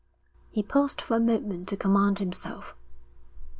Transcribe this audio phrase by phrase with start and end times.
[0.49, 2.75] He paused for a moment to command himself.